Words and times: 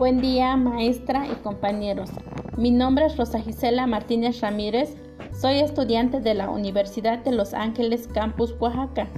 Buen 0.00 0.22
día, 0.22 0.56
maestra 0.56 1.26
y 1.26 1.34
compañeros. 1.42 2.08
Mi 2.56 2.70
nombre 2.70 3.04
es 3.04 3.18
Rosa 3.18 3.38
Gisela 3.38 3.86
Martínez 3.86 4.40
Ramírez. 4.40 4.96
Soy 5.38 5.58
estudiante 5.58 6.20
de 6.20 6.32
la 6.32 6.48
Universidad 6.48 7.18
de 7.18 7.32
Los 7.32 7.52
Ángeles, 7.52 8.08
Campus 8.08 8.54
Oaxaca. 8.58 9.08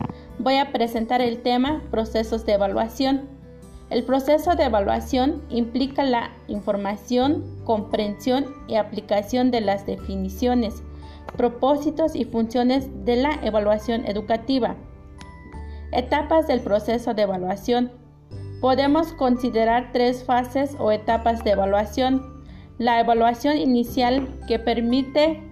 Voy 0.40 0.56
a 0.56 0.72
presentar 0.72 1.20
el 1.20 1.40
tema 1.40 1.84
procesos 1.92 2.44
de 2.46 2.54
evaluación. 2.54 3.28
El 3.90 4.02
proceso 4.02 4.56
de 4.56 4.64
evaluación 4.64 5.40
implica 5.50 6.02
la 6.02 6.32
información, 6.48 7.44
comprensión 7.62 8.46
y 8.66 8.74
aplicación 8.74 9.52
de 9.52 9.60
las 9.60 9.86
definiciones, 9.86 10.82
propósitos 11.36 12.16
y 12.16 12.24
funciones 12.24 12.88
de 13.04 13.14
la 13.14 13.38
evaluación 13.44 14.04
educativa. 14.04 14.74
Etapas 15.92 16.48
del 16.48 16.60
proceso 16.60 17.14
de 17.14 17.22
evaluación. 17.22 18.01
Podemos 18.62 19.12
considerar 19.12 19.90
tres 19.92 20.22
fases 20.22 20.76
o 20.78 20.92
etapas 20.92 21.42
de 21.42 21.50
evaluación. 21.50 22.44
La 22.78 23.00
evaluación 23.00 23.58
inicial 23.58 24.38
que 24.46 24.60
permite 24.60 25.42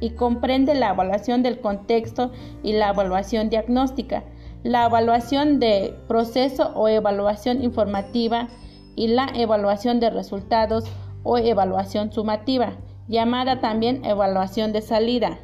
y 0.00 0.10
comprende 0.12 0.74
la 0.74 0.88
evaluación 0.88 1.42
del 1.42 1.60
contexto 1.60 2.32
y 2.62 2.72
la 2.72 2.88
evaluación 2.88 3.50
diagnóstica, 3.50 4.24
la 4.62 4.86
evaluación 4.86 5.60
de 5.60 5.94
proceso 6.08 6.72
o 6.74 6.88
evaluación 6.88 7.62
informativa 7.62 8.48
y 8.96 9.08
la 9.08 9.26
evaluación 9.34 10.00
de 10.00 10.08
resultados 10.08 10.84
o 11.24 11.36
evaluación 11.36 12.10
sumativa, 12.10 12.78
llamada 13.06 13.60
también 13.60 14.02
evaluación 14.06 14.72
de 14.72 14.80
salida. 14.80 15.38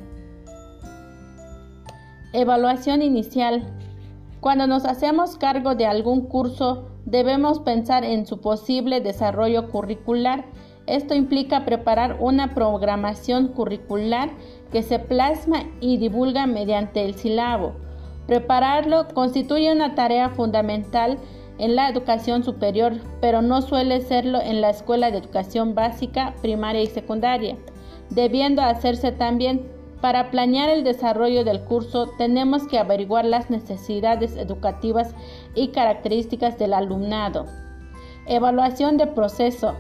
Evaluación 2.33 3.03
inicial 3.03 3.76
cuando 4.47 4.69
nos 4.69 4.85
hacemos 4.85 5.37
cargo 5.37 5.75
de 5.75 5.87
algún 5.87 6.29
curso, 6.29 6.87
debemos 7.05 7.59
pensar 7.59 8.05
en 8.05 8.27
su 8.27 8.41
posible 8.41 9.01
desarrollo 9.01 9.73
curricular. 9.73 10.45
Esto 10.87 11.17
implica 11.17 11.65
preparar 11.65 12.19
una 12.21 12.55
programación 12.55 13.49
curricular 13.49 14.31
que 14.71 14.85
se 14.85 15.01
plasma 15.01 15.65
y 15.81 15.97
divulga 15.97 16.47
mediante 16.47 17.05
el 17.05 17.17
sílabo. 17.17 17.73
Prepararlo 18.29 19.09
constituye 19.09 19.73
una 19.73 19.97
tarea 19.97 20.29
fundamental 20.29 21.19
en 21.59 21.75
la 21.75 21.89
educación 21.89 22.45
superior, 22.45 23.01
pero 23.21 23.43
no 23.43 23.63
suele 23.63 24.01
serlo 24.01 24.41
en 24.41 24.61
la 24.61 24.71
escuela 24.71 25.11
de 25.11 25.19
educación 25.19 25.75
básica, 25.75 26.37
primaria 26.41 26.83
y 26.83 26.87
secundaria, 26.87 27.57
debiendo 28.11 28.63
hacerse 28.63 29.11
también 29.11 29.76
para 30.01 30.31
planear 30.31 30.69
el 30.69 30.85
desarrollo 30.85 31.45
del 31.45 31.61
curso 31.61 32.09
tenemos 32.19 32.67
que 32.69 32.79
averiguar 32.79 33.25
las 33.25 33.51
necesidades 33.51 34.37
educativas 34.37 35.15
y 35.55 35.69
características 35.69 36.59
del 36.59 36.75
alumnado. 36.75 37.47
Evaluación 38.27 38.97
de 38.99 39.07
proceso. 39.07 39.75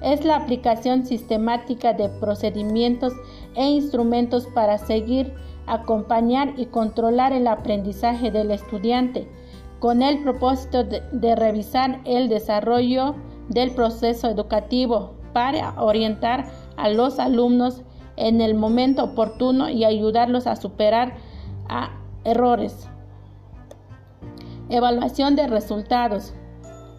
Es 0.00 0.24
la 0.24 0.36
aplicación 0.36 1.06
sistemática 1.06 1.92
de 1.92 2.08
procedimientos 2.08 3.12
e 3.54 3.64
instrumentos 3.64 4.46
para 4.54 4.76
seguir, 4.78 5.32
acompañar 5.66 6.54
y 6.56 6.66
controlar 6.66 7.32
el 7.32 7.46
aprendizaje 7.46 8.30
del 8.30 8.50
estudiante, 8.50 9.28
con 9.78 10.02
el 10.02 10.22
propósito 10.22 10.84
de, 10.84 11.36
revisar 11.36 12.00
el 12.04 12.28
desarrollo 12.28 13.14
del 13.48 13.70
proceso 13.70 14.28
educativo 14.28 15.14
para 15.32 15.80
orientar 15.80 16.46
a 16.76 16.88
los 16.88 17.18
alumnos 17.18 17.82
en 18.16 18.40
el 18.40 18.54
momento 18.54 19.04
oportuno 19.04 19.68
y 19.68 19.84
ayudarlos 19.84 20.46
a 20.46 20.56
superar 20.56 21.14
a 21.68 21.90
errores. 22.24 22.88
Evaluación 24.68 25.36
de 25.36 25.46
resultados. 25.46 26.34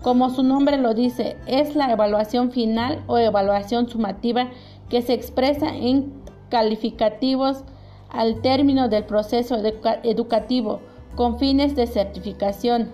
Como 0.02 0.30
su 0.30 0.43
nombre 0.43 0.77
lo 0.77 0.93
dice, 0.93 1.38
es 1.47 1.75
la 1.75 1.91
evaluación 1.91 2.52
final 2.52 3.03
o 3.08 3.17
evaluación 3.17 3.89
sumativa 3.89 4.49
que 4.89 5.02
se 5.02 5.14
expresa 5.14 5.67
en 5.76 6.14
calificativos 6.49 7.64
al 8.09 8.42
término 8.42 8.87
del 8.87 9.05
proceso 9.05 9.58
educativo 10.03 10.80
con 11.15 11.39
fines 11.39 11.76
de 11.76 11.87
certificación. 11.87 12.89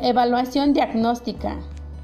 Evaluación 0.00 0.74
diagnóstica. 0.74 1.56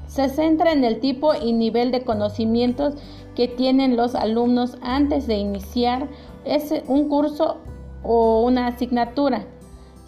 Se 0.07 0.29
centra 0.29 0.71
en 0.71 0.83
el 0.83 0.99
tipo 0.99 1.33
y 1.35 1.53
nivel 1.53 1.91
de 1.91 2.03
conocimientos 2.03 2.95
que 3.35 3.47
tienen 3.47 3.95
los 3.95 4.15
alumnos 4.15 4.77
antes 4.81 5.27
de 5.27 5.35
iniciar 5.35 6.07
un 6.87 7.09
curso 7.09 7.57
o 8.03 8.41
una 8.41 8.67
asignatura. 8.67 9.45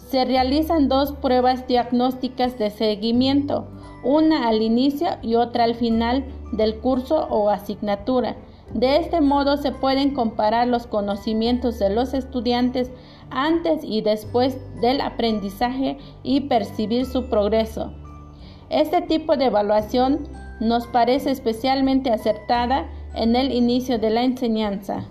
Se 0.08 0.24
realizan 0.24 0.88
dos 0.88 1.12
pruebas 1.12 1.66
diagnósticas 1.66 2.58
de 2.58 2.70
seguimiento, 2.70 3.66
una 4.04 4.46
al 4.46 4.62
inicio 4.62 5.08
y 5.22 5.34
otra 5.34 5.64
al 5.64 5.74
final 5.74 6.24
del 6.52 6.78
curso 6.78 7.26
o 7.28 7.50
asignatura. 7.50 8.36
De 8.72 8.96
este 8.98 9.20
modo 9.20 9.56
se 9.56 9.72
pueden 9.72 10.12
comparar 10.12 10.68
los 10.68 10.86
conocimientos 10.86 11.78
de 11.78 11.90
los 11.90 12.14
estudiantes 12.14 12.90
antes 13.30 13.82
y 13.82 14.02
después 14.02 14.58
del 14.80 15.00
aprendizaje 15.00 15.98
y 16.22 16.42
percibir 16.42 17.06
su 17.06 17.28
progreso. 17.28 17.92
Este 18.68 19.00
tipo 19.02 19.36
de 19.36 19.46
evaluación 19.46 20.28
nos 20.60 20.86
parece 20.86 21.30
especialmente 21.30 22.10
acertada 22.10 22.88
en 23.16 23.34
el 23.34 23.52
inicio 23.52 23.98
de 23.98 24.10
la 24.10 24.22
enseñanza. 24.22 25.04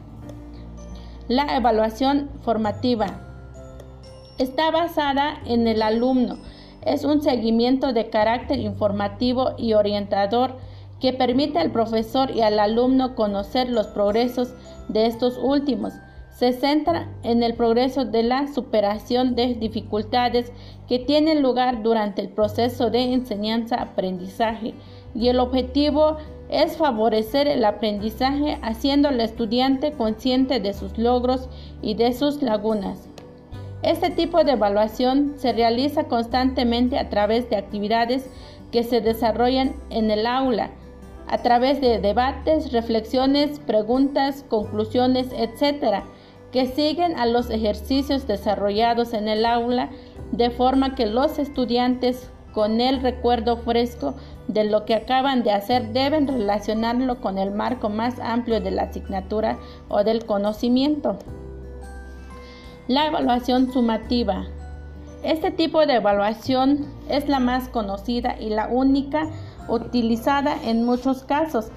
La 1.28 1.58
evaluación 1.58 2.30
formativa 2.44 3.26
está 4.38 4.70
basada 4.72 5.42
en 5.46 5.68
el 5.68 5.82
alumno. 5.82 6.38
Es 6.84 7.04
un 7.04 7.22
seguimiento 7.22 7.94
de 7.94 8.10
carácter 8.10 8.60
informativo 8.60 9.56
y 9.58 9.74
orientador 9.74 10.58
que 11.00 11.14
permite 11.14 11.60
al 11.60 11.72
profesor 11.72 12.32
y 12.32 12.42
al 12.42 12.60
alumno 12.60 13.16
conocer 13.16 13.70
los 13.70 13.88
progresos 13.88 14.54
de 14.88 15.08
estos 15.08 15.38
últimos. 15.42 15.94
Se 16.30 16.52
centra 16.52 17.10
en 17.24 17.44
el 17.44 17.56
progreso 17.56 18.06
de 18.06 18.24
la 18.24 18.48
superación 18.54 19.36
de 19.36 19.56
dificultades 19.56 20.52
que 20.88 21.00
tienen 21.00 21.42
lugar 21.42 21.82
durante 21.82 22.22
el 22.22 22.30
proceso 22.30 22.90
de 22.90 23.14
enseñanza-aprendizaje 23.14 24.74
y 25.16 25.30
el 25.30 25.40
objetivo 25.40 26.18
es 26.50 26.78
favorecer 26.78 27.48
el 27.48 27.66
aprendizaje 27.66 28.58
haciendo 28.62 29.10
al 29.10 29.20
estudiante 29.20 29.94
consciente 29.94 30.60
de 30.60 30.74
sus 30.74 30.98
logros 30.98 31.50
y 31.82 31.96
de 31.96 32.14
sus 32.14 32.42
lagunas. 32.42 33.10
Este 33.82 34.10
tipo 34.10 34.44
de 34.44 34.54
evaluación 34.54 35.34
se 35.38 35.54
realiza 35.54 36.06
constantemente 36.06 36.98
a 36.98 37.10
través 37.10 37.50
de 37.50 37.56
actividades 37.56 38.30
que 38.72 38.84
se 38.84 39.02
desarrollan 39.02 39.76
en 39.90 40.12
el 40.12 40.26
aula, 40.26 40.72
a 41.28 41.40
través 41.40 41.82
de 41.82 42.00
debates, 42.00 42.72
reflexiones, 42.72 43.60
preguntas, 43.60 44.46
conclusiones, 44.48 45.28
etc., 45.34 46.04
que 46.52 46.68
siguen 46.68 47.18
a 47.18 47.26
los 47.26 47.50
ejercicios 47.50 48.28
desarrollados 48.28 49.14
en 49.14 49.28
el 49.28 49.46
aula 49.46 49.90
de 50.32 50.50
forma 50.50 50.96
que 50.96 51.06
los 51.06 51.38
estudiantes 51.38 52.30
con 52.54 52.80
el 52.80 53.02
recuerdo 53.02 53.58
fresco 53.58 54.16
de 54.48 54.64
lo 54.64 54.86
que 54.86 54.96
acaban 54.96 55.44
de 55.44 55.52
hacer 55.52 55.92
deben 55.94 56.28
relacionarlo 56.28 57.20
con 57.20 57.38
el 57.38 57.52
marco 57.52 57.90
más 57.90 58.20
amplio 58.20 58.62
de 58.62 58.72
la 58.72 58.84
asignatura 58.84 59.58
o 59.90 60.04
del 60.04 60.26
conocimiento. 60.26 61.18
La 62.88 63.08
evaluación 63.08 63.72
sumativa. 63.72 64.46
Este 65.24 65.50
tipo 65.50 65.86
de 65.86 65.96
evaluación 65.96 66.86
es 67.10 67.28
la 67.28 67.40
más 67.40 67.68
conocida 67.70 68.36
y 68.40 68.50
la 68.50 68.68
única 68.68 69.28
utilizada 69.68 70.56
en 70.64 70.86
muchos 70.86 71.24
casos. 71.24 71.70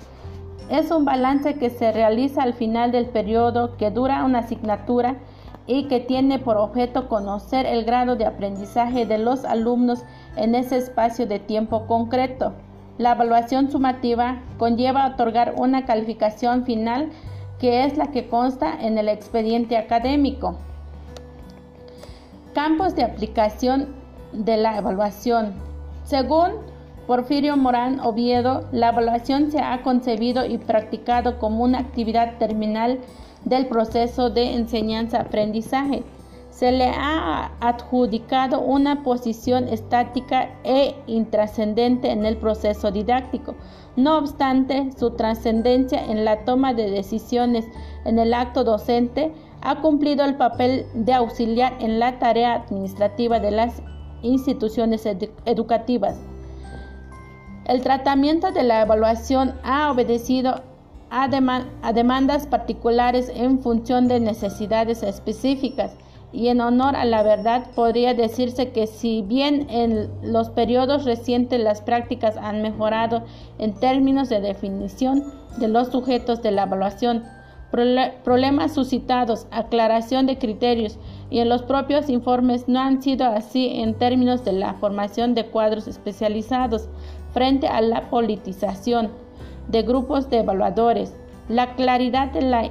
Es 0.68 0.90
un 0.90 1.06
balance 1.06 1.54
que 1.54 1.70
se 1.70 1.92
realiza 1.92 2.42
al 2.42 2.52
final 2.52 2.92
del 2.92 3.06
periodo 3.06 3.78
que 3.78 3.90
dura 3.90 4.24
una 4.24 4.40
asignatura 4.40 5.16
y 5.68 5.84
que 5.84 6.00
tiene 6.00 6.38
por 6.38 6.56
objeto 6.56 7.08
conocer 7.08 7.66
el 7.66 7.84
grado 7.84 8.16
de 8.16 8.24
aprendizaje 8.24 9.04
de 9.06 9.18
los 9.18 9.44
alumnos 9.44 10.02
en 10.34 10.54
ese 10.54 10.78
espacio 10.78 11.26
de 11.26 11.38
tiempo 11.38 11.86
concreto. 11.86 12.54
La 12.96 13.12
evaluación 13.12 13.70
sumativa 13.70 14.40
conlleva 14.56 15.06
otorgar 15.06 15.54
una 15.58 15.84
calificación 15.84 16.64
final 16.64 17.10
que 17.60 17.84
es 17.84 17.98
la 17.98 18.10
que 18.10 18.28
consta 18.28 18.72
en 18.80 18.96
el 18.96 19.08
expediente 19.08 19.76
académico. 19.76 20.56
Campos 22.54 22.96
de 22.96 23.04
aplicación 23.04 23.94
de 24.32 24.56
la 24.56 24.78
evaluación. 24.78 25.52
Según 26.04 26.52
Porfirio 27.08 27.56
Morán 27.56 28.00
Oviedo, 28.00 28.68
la 28.70 28.90
evaluación 28.90 29.50
se 29.50 29.60
ha 29.60 29.80
concebido 29.80 30.44
y 30.44 30.58
practicado 30.58 31.38
como 31.38 31.64
una 31.64 31.78
actividad 31.78 32.36
terminal 32.36 33.00
del 33.46 33.66
proceso 33.66 34.28
de 34.28 34.52
enseñanza-aprendizaje. 34.52 36.02
Se 36.50 36.70
le 36.70 36.84
ha 36.84 37.52
adjudicado 37.60 38.60
una 38.60 39.02
posición 39.04 39.68
estática 39.68 40.50
e 40.64 40.96
intrascendente 41.06 42.10
en 42.10 42.26
el 42.26 42.36
proceso 42.36 42.90
didáctico. 42.90 43.54
No 43.96 44.18
obstante, 44.18 44.90
su 44.98 45.12
trascendencia 45.12 46.04
en 46.04 46.26
la 46.26 46.44
toma 46.44 46.74
de 46.74 46.90
decisiones 46.90 47.64
en 48.04 48.18
el 48.18 48.34
acto 48.34 48.64
docente 48.64 49.32
ha 49.62 49.80
cumplido 49.80 50.26
el 50.26 50.36
papel 50.36 50.84
de 50.92 51.14
auxiliar 51.14 51.74
en 51.80 52.00
la 52.00 52.18
tarea 52.18 52.52
administrativa 52.52 53.40
de 53.40 53.52
las 53.52 53.80
instituciones 54.20 55.08
educativas. 55.46 56.18
El 57.68 57.82
tratamiento 57.82 58.50
de 58.50 58.62
la 58.62 58.80
evaluación 58.80 59.52
ha 59.62 59.90
obedecido 59.90 60.62
a, 61.10 61.28
demandas 61.28 62.46
particulares 62.46 63.30
en 63.34 63.58
función 63.60 64.08
de 64.08 64.20
necesidades 64.20 65.02
específicas 65.02 65.94
y 66.32 66.48
en 66.48 66.62
honor 66.62 66.96
a 66.96 67.04
la 67.04 67.22
verdad 67.22 67.66
podría 67.74 68.14
decirse 68.14 68.70
que 68.70 68.86
si 68.86 69.20
bien 69.20 69.66
en 69.68 70.08
los 70.22 70.48
periodos 70.48 71.04
recientes 71.04 71.60
las 71.60 71.82
prácticas 71.82 72.38
han 72.38 72.62
mejorado 72.62 73.24
en 73.58 73.74
términos 73.74 74.30
de 74.30 74.40
definición 74.40 75.24
de 75.58 75.68
los 75.68 75.88
sujetos 75.88 76.40
de 76.40 76.52
la 76.52 76.62
evaluación, 76.62 77.24
problemas 78.24 78.72
suscitados, 78.72 79.46
aclaración 79.50 80.24
de 80.24 80.38
criterios 80.38 80.98
y 81.28 81.40
en 81.40 81.50
los 81.50 81.62
propios 81.62 82.08
informes 82.08 82.66
no 82.66 82.80
han 82.80 83.02
sido 83.02 83.26
así 83.26 83.80
en 83.80 83.92
términos 83.92 84.42
de 84.42 84.52
la 84.52 84.72
formación 84.74 85.34
de 85.34 85.44
cuadros 85.44 85.86
especializados 85.86 86.88
frente 87.32 87.68
a 87.68 87.80
la 87.80 88.10
politización 88.10 89.10
de 89.68 89.82
grupos 89.82 90.30
de 90.30 90.38
evaluadores, 90.38 91.14
la 91.48 91.74
claridad 91.74 92.32
de 92.32 92.42
las 92.42 92.70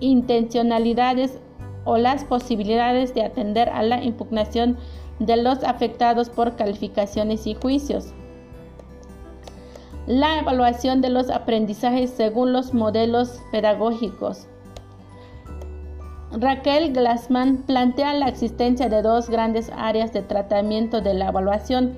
intencionalidades 0.00 1.38
o 1.84 1.96
las 1.98 2.24
posibilidades 2.24 3.14
de 3.14 3.24
atender 3.24 3.68
a 3.68 3.82
la 3.82 4.02
impugnación 4.02 4.76
de 5.18 5.36
los 5.36 5.62
afectados 5.62 6.28
por 6.28 6.56
calificaciones 6.56 7.46
y 7.46 7.54
juicios. 7.54 8.12
La 10.06 10.38
evaluación 10.38 11.00
de 11.00 11.08
los 11.10 11.30
aprendizajes 11.30 12.10
según 12.10 12.52
los 12.52 12.74
modelos 12.74 13.40
pedagógicos. 13.50 14.46
Raquel 16.32 16.92
Glassman 16.92 17.58
plantea 17.58 18.12
la 18.12 18.26
existencia 18.28 18.88
de 18.88 19.02
dos 19.02 19.30
grandes 19.30 19.70
áreas 19.74 20.12
de 20.12 20.20
tratamiento 20.20 21.00
de 21.00 21.14
la 21.14 21.28
evaluación. 21.28 21.96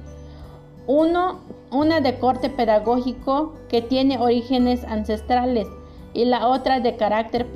Uno, 0.86 1.40
una 1.70 2.00
de 2.00 2.18
corte 2.18 2.50
pedagógico 2.50 3.54
que 3.68 3.82
tiene 3.82 4.18
orígenes 4.18 4.84
ancestrales 4.84 5.66
y 6.14 6.24
la 6.24 6.48
otra 6.48 6.80
de 6.80 6.96
carácter 6.96 7.46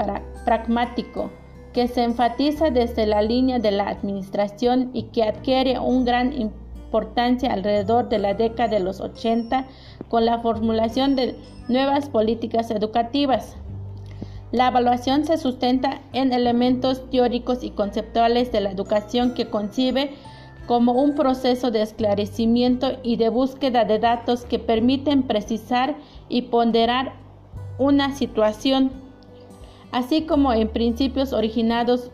pragmático 0.45 1.31
que 1.73 1.89
se 1.89 2.03
enfatiza 2.03 2.71
desde 2.71 3.07
la 3.07 3.23
línea 3.23 3.59
de 3.59 3.71
la 3.71 3.89
administración 3.89 4.91
y 4.93 5.05
que 5.05 5.23
adquiere 5.23 5.79
una 5.79 6.05
gran 6.05 6.33
importancia 6.33 7.53
alrededor 7.53 8.09
de 8.09 8.19
la 8.19 8.35
década 8.35 8.69
de 8.69 8.81
los 8.81 9.01
80 9.01 9.67
con 10.09 10.25
la 10.25 10.41
formulación 10.41 11.15
de 11.15 11.37
nuevas 11.69 12.09
políticas 12.09 12.71
educativas. 12.71 13.57
La 14.51 14.69
evaluación 14.69 15.25
se 15.25 15.39
sustenta 15.39 16.01
en 16.13 16.33
elementos 16.33 17.09
teóricos 17.11 17.63
y 17.63 17.71
conceptuales 17.71 18.51
de 18.51 18.61
la 18.61 18.73
educación 18.73 19.35
que 19.35 19.47
concibe 19.47 20.11
como 20.67 20.93
un 20.93 21.15
proceso 21.15 21.71
de 21.71 21.83
esclarecimiento 21.83 22.93
y 23.03 23.17
de 23.17 23.29
búsqueda 23.29 23.85
de 23.85 23.99
datos 23.99 24.45
que 24.45 24.59
permiten 24.59 25.25
precisar 25.25 25.97
y 26.29 26.43
ponderar 26.43 27.15
una 27.79 28.15
situación 28.15 28.91
así 29.93 30.23
como 30.23 30.53
en 30.53 30.69
principios 30.69 31.33
originados 31.33 32.11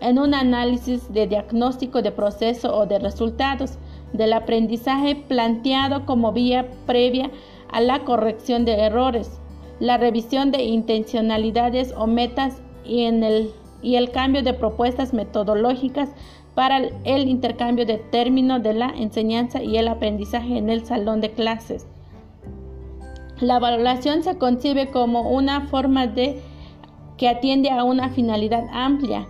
en 0.00 0.18
un 0.18 0.34
análisis 0.34 1.12
de 1.12 1.26
diagnóstico 1.26 2.02
de 2.02 2.12
proceso 2.12 2.76
o 2.76 2.86
de 2.86 2.98
resultados 2.98 3.78
del 4.12 4.32
aprendizaje 4.32 5.16
planteado 5.16 6.04
como 6.04 6.32
vía 6.32 6.68
previa 6.86 7.30
a 7.70 7.80
la 7.80 8.04
corrección 8.04 8.64
de 8.64 8.74
errores, 8.74 9.40
la 9.80 9.96
revisión 9.96 10.50
de 10.50 10.64
intencionalidades 10.64 11.94
o 11.96 12.06
metas 12.06 12.60
y, 12.84 13.04
en 13.04 13.24
el, 13.24 13.50
y 13.82 13.96
el 13.96 14.10
cambio 14.10 14.42
de 14.42 14.54
propuestas 14.54 15.12
metodológicas 15.12 16.10
para 16.56 16.80
el 17.04 17.28
intercambio 17.28 17.84
de 17.84 17.98
términos 17.98 18.62
de 18.62 18.72
la 18.72 18.88
enseñanza 18.88 19.62
y 19.62 19.76
el 19.76 19.88
aprendizaje 19.88 20.56
en 20.56 20.70
el 20.70 20.86
salón 20.86 21.20
de 21.20 21.32
clases. 21.32 21.86
La 23.40 23.58
evaluación 23.58 24.22
se 24.22 24.38
concibe 24.38 24.90
como 24.90 25.30
una 25.30 25.68
forma 25.68 26.06
de 26.06 26.40
que 27.18 27.28
atiende 27.28 27.68
a 27.68 27.84
una 27.84 28.08
finalidad 28.08 28.64
amplia, 28.72 29.26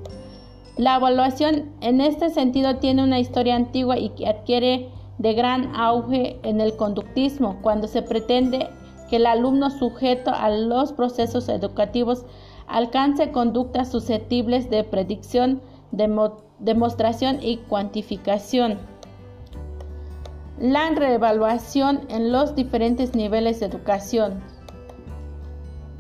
La 0.77 0.97
evaluación 0.97 1.71
en 1.83 2.01
este 2.01 2.31
sentido 2.31 2.77
tiene 2.77 3.05
una 3.05 3.21
historia 3.21 3.57
antigua 3.57 3.99
y 3.99 4.09
que 4.11 4.27
adquiere 4.27 4.89
de 5.19 5.35
gran 5.35 5.75
auge 5.77 6.41
en 6.43 6.61
el 6.61 6.77
conductismo, 6.77 7.59
cuando 7.61 7.87
se 7.87 8.01
pretende 8.01 8.69
que 9.11 9.17
el 9.17 9.27
alumno 9.27 9.69
sujeto 9.71 10.31
a 10.35 10.49
los 10.49 10.93
procesos 10.95 11.51
educativos 11.51 12.25
alcance 12.67 13.31
conductas 13.31 13.91
susceptibles 13.91 14.71
de 14.71 14.83
predicción, 14.85 15.61
demostración 16.59 17.43
y 17.43 17.59
cuantificación. 17.59 18.79
La 20.59 20.91
reevaluación 20.91 22.01
en 22.09 22.33
los 22.33 22.55
diferentes 22.55 23.15
niveles 23.15 23.61
de 23.61 23.67
educación. 23.67 24.41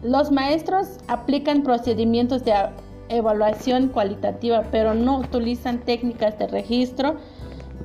Los 0.02 0.30
maestros 0.30 0.98
aplican 1.08 1.62
procedimientos 1.62 2.44
de 2.44 2.54
evaluación 3.14 3.88
cualitativa, 3.88 4.62
pero 4.70 4.94
no 4.94 5.18
utilizan 5.18 5.80
técnicas 5.80 6.38
de 6.38 6.46
registro 6.46 7.16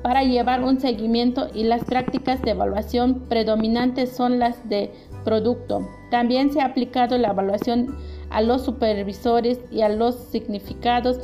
para 0.02 0.22
llevar 0.22 0.62
un 0.62 0.80
seguimiento 0.80 1.48
y 1.54 1.64
las 1.64 1.84
prácticas 1.84 2.40
de 2.42 2.52
evaluación 2.52 3.20
predominantes 3.28 4.14
son 4.14 4.38
las 4.38 4.68
de 4.68 4.92
producto. 5.24 5.88
También 6.10 6.52
se 6.52 6.60
ha 6.60 6.66
aplicado 6.66 7.18
la 7.18 7.30
evaluación 7.30 7.96
a 8.30 8.40
los 8.42 8.62
supervisores 8.62 9.60
y 9.70 9.82
a 9.82 9.88
los 9.88 10.14
significados 10.14 11.18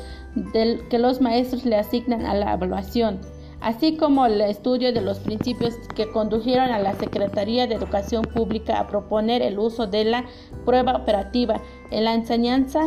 que 0.52 0.98
los 0.98 1.20
maestros 1.20 1.64
le 1.64 1.76
asignan 1.76 2.26
a 2.26 2.34
la 2.34 2.54
evaluación, 2.54 3.20
así 3.60 3.96
como 3.96 4.26
el 4.26 4.40
estudio 4.40 4.92
de 4.92 5.00
los 5.00 5.20
principios 5.20 5.74
que 5.94 6.10
condujeron 6.10 6.70
a 6.70 6.78
la 6.78 6.94
Secretaría 6.94 7.66
de 7.66 7.76
Educación 7.76 8.24
Pública 8.24 8.80
a 8.80 8.88
proponer 8.88 9.42
el 9.42 9.58
uso 9.58 9.86
de 9.86 10.04
la 10.04 10.24
prueba 10.64 10.96
operativa 10.96 11.60
en 11.90 12.04
la 12.04 12.14
enseñanza 12.14 12.80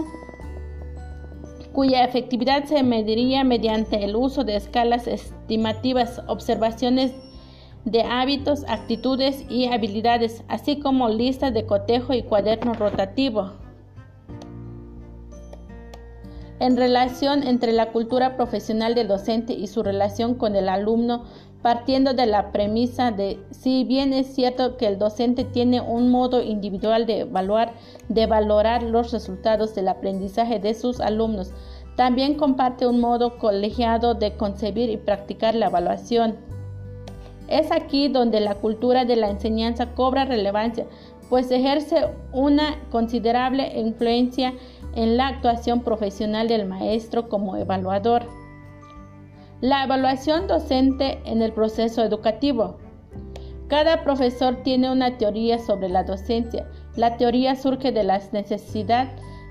cuya 1.78 2.04
efectividad 2.04 2.64
se 2.64 2.82
mediría 2.82 3.44
mediante 3.44 4.04
el 4.04 4.16
uso 4.16 4.44
de 4.44 4.56
escalas 4.56 5.06
estimativas, 5.06 6.24
observaciones 6.26 7.14
de 7.86 8.02
hábitos, 8.02 8.66
actitudes 8.68 9.46
y 9.48 9.68
habilidades, 9.68 10.44
así 10.48 10.80
como 10.80 11.08
listas 11.08 11.54
de 11.54 11.68
cotejo 11.68 12.16
y 12.16 12.24
cuaderno 12.24 12.74
rotativo. 12.74 13.52
En 16.60 16.78
relación 16.78 17.44
entre 17.44 17.74
la 17.74 17.92
cultura 17.92 18.38
profesional 18.38 18.96
del 18.96 19.08
docente 19.08 19.54
y 19.54 19.68
su 19.68 19.84
relación 19.84 20.34
con 20.34 20.56
el 20.56 20.70
alumno, 20.70 21.26
partiendo 21.68 22.14
de 22.14 22.28
la 22.28 22.54
premisa 22.54 23.12
de 23.12 23.42
si 23.52 23.84
bien 23.84 24.14
es 24.14 24.34
cierto 24.34 24.78
que 24.78 24.88
el 24.88 24.98
docente 24.98 25.44
tiene 25.44 25.82
un 25.82 26.10
modo 26.10 26.42
individual 26.42 27.06
de 27.06 27.20
evaluar, 27.20 27.74
de 28.08 28.26
valorar 28.26 28.84
los 28.84 29.12
resultados 29.12 29.76
del 29.76 29.90
aprendizaje 29.90 30.60
de 30.60 30.74
sus 30.74 31.02
alumnos, 31.02 31.52
también 31.98 32.36
comparte 32.36 32.88
un 32.88 33.02
modo 33.02 33.38
colegiado 33.38 34.14
de 34.14 34.38
concebir 34.38 34.90
y 34.90 34.96
practicar 34.96 35.56
la 35.56 35.66
evaluación. 35.66 36.38
Es 37.50 37.70
aquí 37.74 38.08
donde 38.08 38.40
la 38.40 38.56
cultura 38.56 39.04
de 39.04 39.18
la 39.18 39.30
enseñanza 39.30 39.94
cobra 39.94 40.24
relevancia, 40.24 40.86
pues 41.30 41.52
ejerce 41.52 42.08
una 42.32 42.82
considerable 42.92 43.78
influencia 43.78 44.54
en 44.96 45.18
la 45.18 45.28
actuación 45.28 45.82
profesional 45.82 46.48
del 46.48 46.66
maestro 46.66 47.28
como 47.28 47.58
evaluador. 47.58 48.37
La 49.62 49.86
evaluación 49.86 50.46
docente 50.46 51.20
en 51.26 51.42
el 51.42 51.52
proceso 51.52 52.04
educativo. 52.04 52.78
Cada 53.68 54.04
profesor 54.04 54.58
tiene 54.62 54.92
una 54.92 55.18
teoría 55.18 55.58
sobre 55.58 55.90
la 55.90 56.04
docencia. 56.04 56.70
La 56.96 57.18
teoría 57.18 57.56
surge 57.56 57.92
de 57.92 58.04
la 58.04 58.22
necesidad 58.34 59.08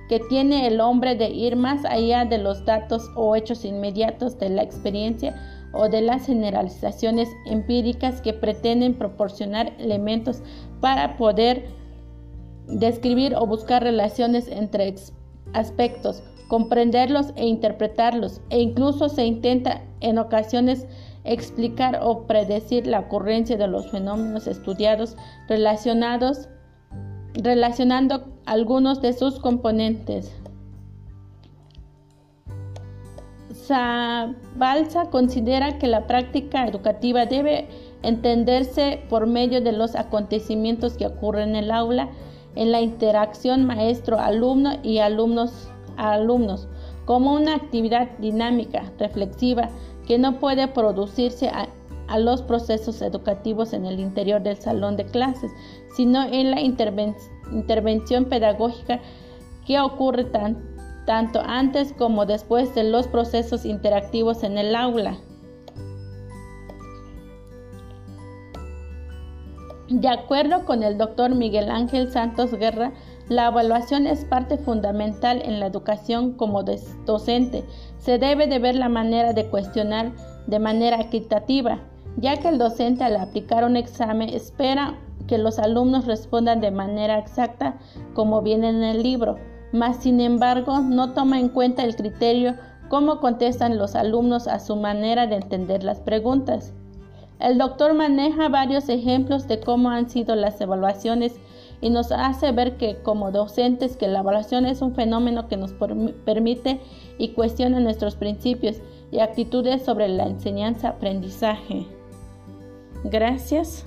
que 0.08 0.20
tiene 0.28 0.68
el 0.68 0.80
hombre 0.80 1.16
de 1.16 1.30
ir 1.30 1.56
más 1.56 1.84
allá 1.84 2.24
de 2.24 2.38
los 2.38 2.64
datos 2.64 3.10
o 3.16 3.34
hechos 3.34 3.64
inmediatos 3.64 4.38
de 4.38 4.48
la 4.48 4.62
experiencia 4.62 5.34
o 5.72 5.88
de 5.88 6.02
las 6.02 6.26
generalizaciones 6.26 7.28
empíricas 7.44 8.20
que 8.20 8.32
pretenden 8.32 8.94
proporcionar 8.94 9.72
elementos 9.80 10.40
para 10.80 11.16
poder 11.16 11.66
describir 12.68 13.34
o 13.34 13.44
buscar 13.44 13.82
relaciones 13.82 14.46
entre 14.46 14.94
aspectos, 15.52 16.22
comprenderlos 16.46 17.32
e 17.34 17.44
interpretarlos, 17.46 18.40
e 18.50 18.60
incluso 18.60 19.08
se 19.08 19.24
intenta 19.26 19.82
en 20.06 20.18
ocasiones 20.18 20.86
explicar 21.24 21.98
o 22.02 22.26
predecir 22.26 22.86
la 22.86 23.00
ocurrencia 23.00 23.56
de 23.56 23.66
los 23.66 23.90
fenómenos 23.90 24.46
estudiados 24.46 25.16
relacionados 25.48 26.48
relacionando 27.34 28.24
algunos 28.46 29.02
de 29.02 29.12
sus 29.12 29.38
componentes. 29.38 30.32
Zabalza 33.52 35.10
considera 35.10 35.78
que 35.78 35.88
la 35.88 36.06
práctica 36.06 36.66
educativa 36.66 37.26
debe 37.26 37.68
entenderse 38.02 39.02
por 39.08 39.26
medio 39.26 39.60
de 39.60 39.72
los 39.72 39.96
acontecimientos 39.96 40.96
que 40.96 41.06
ocurren 41.06 41.50
en 41.50 41.56
el 41.56 41.70
aula, 41.72 42.08
en 42.54 42.70
la 42.70 42.80
interacción 42.80 43.64
maestro-alumno 43.66 44.74
y 44.82 44.98
alumnos-alumnos, 44.98 46.68
como 47.06 47.34
una 47.34 47.56
actividad 47.56 48.08
dinámica, 48.18 48.92
reflexiva, 48.98 49.68
que 50.06 50.18
no 50.18 50.38
puede 50.38 50.68
producirse 50.68 51.48
a, 51.48 51.68
los 52.18 52.40
procesos 52.40 53.02
educativos 53.02 53.72
en 53.72 53.84
el 53.84 53.98
interior 53.98 54.40
del 54.40 54.56
salón 54.56 54.96
de 54.96 55.04
clases, 55.06 55.50
sino 55.96 56.22
en 56.22 56.52
la 56.52 56.60
intervención 56.60 58.26
pedagógica 58.26 59.00
que 59.66 59.80
ocurre 59.80 60.24
tanto 61.04 61.40
antes 61.44 61.92
como 61.92 62.24
después 62.24 62.72
de 62.76 62.84
los 62.84 63.08
procesos 63.08 63.64
interactivos 63.64 64.44
en 64.44 64.56
el 64.56 64.76
aula. 64.76 65.18
De 69.88 70.08
acuerdo 70.08 70.64
con 70.64 70.82
el 70.82 70.98
doctor 70.98 71.34
Miguel 71.34 71.70
Ángel 71.70 72.10
Santos 72.10 72.52
Guerra, 72.52 72.92
la 73.28 73.48
evaluación 73.48 74.06
es 74.06 74.24
parte 74.24 74.56
fundamental 74.56 75.42
en 75.44 75.58
la 75.58 75.66
educación 75.66 76.32
como 76.32 76.62
docente. 76.62 77.64
Se 77.98 78.18
debe 78.18 78.46
de 78.46 78.58
ver 78.60 78.76
la 78.76 78.88
manera 78.88 79.32
de 79.32 79.46
cuestionar 79.46 80.12
de 80.46 80.58
manera 80.60 81.00
equitativa, 81.00 81.80
ya 82.18 82.36
que 82.36 82.48
el 82.48 82.58
docente 82.58 83.02
al 83.02 83.16
aplicar 83.16 83.64
un 83.64 83.76
examen 83.76 84.28
espera 84.28 84.94
que 85.26 85.38
los 85.38 85.58
alumnos 85.58 86.06
respondan 86.06 86.60
de 86.60 86.70
manera 86.70 87.18
exacta 87.18 87.76
como 88.14 88.42
viene 88.42 88.68
en 88.68 88.84
el 88.84 89.02
libro, 89.02 89.36
mas 89.72 89.96
sin 89.96 90.20
embargo 90.20 90.78
no 90.80 91.12
toma 91.12 91.40
en 91.40 91.48
cuenta 91.48 91.82
el 91.82 91.96
criterio 91.96 92.54
cómo 92.88 93.18
contestan 93.18 93.76
los 93.76 93.96
alumnos 93.96 94.46
a 94.46 94.60
su 94.60 94.76
manera 94.76 95.26
de 95.26 95.36
entender 95.36 95.82
las 95.82 95.98
preguntas. 95.98 96.72
El 97.40 97.58
doctor 97.58 97.92
maneja 97.92 98.48
varios 98.48 98.88
ejemplos 98.88 99.46
de 99.48 99.60
cómo 99.60 99.90
han 99.90 100.08
sido 100.08 100.36
las 100.36 100.60
evaluaciones 100.60 101.34
y 101.80 101.90
nos 101.90 102.12
hace 102.12 102.52
ver 102.52 102.76
que 102.76 102.96
como 103.02 103.30
docentes 103.30 103.96
que 103.96 104.08
la 104.08 104.20
evaluación 104.20 104.66
es 104.66 104.82
un 104.82 104.94
fenómeno 104.94 105.48
que 105.48 105.56
nos 105.56 105.72
permite 106.24 106.80
y 107.18 107.28
cuestiona 107.28 107.80
nuestros 107.80 108.16
principios 108.16 108.76
y 109.10 109.20
actitudes 109.20 109.84
sobre 109.84 110.08
la 110.08 110.24
enseñanza-aprendizaje. 110.24 111.86
Gracias. 113.04 113.84